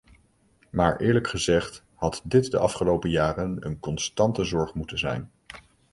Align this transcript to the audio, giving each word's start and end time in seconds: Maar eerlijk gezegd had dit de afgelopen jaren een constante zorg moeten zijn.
Maar 0.71 0.99
eerlijk 1.01 1.27
gezegd 1.27 1.83
had 1.95 2.21
dit 2.23 2.51
de 2.51 2.57
afgelopen 2.59 3.09
jaren 3.09 3.65
een 3.65 3.79
constante 3.79 4.43
zorg 4.43 4.73
moeten 4.73 4.99
zijn. 4.99 5.31